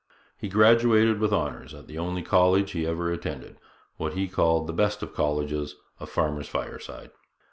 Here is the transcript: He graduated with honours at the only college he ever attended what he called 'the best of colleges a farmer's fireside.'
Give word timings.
He 0.35 0.49
graduated 0.49 1.19
with 1.19 1.31
honours 1.31 1.75
at 1.75 1.85
the 1.85 1.99
only 1.99 2.23
college 2.23 2.71
he 2.71 2.87
ever 2.87 3.11
attended 3.11 3.57
what 3.97 4.13
he 4.13 4.27
called 4.27 4.65
'the 4.65 4.73
best 4.73 5.03
of 5.03 5.13
colleges 5.13 5.75
a 5.99 6.07
farmer's 6.07 6.47
fireside.' 6.49 7.11